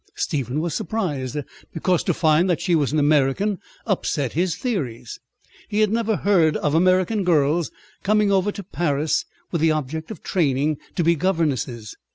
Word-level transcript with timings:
Stephen 0.15 0.59
was 0.61 0.73
surprised, 0.73 1.37
because 1.75 2.01
to 2.03 2.11
find 2.11 2.49
that 2.49 2.59
she 2.59 2.73
was 2.73 2.91
an 2.91 2.97
American 2.97 3.59
upset 3.85 4.33
his 4.33 4.55
theories. 4.55 5.19
He 5.69 5.81
had 5.81 5.91
never 5.91 6.15
heard 6.15 6.57
of 6.57 6.73
American 6.73 7.23
girls 7.23 7.69
coming 8.01 8.31
over 8.31 8.51
to 8.51 8.63
Paris 8.63 9.25
with 9.51 9.61
the 9.61 9.69
object 9.69 10.09
of 10.09 10.23
training 10.23 10.79
to 10.95 11.03
be 11.03 11.13
governesses. 11.13 11.95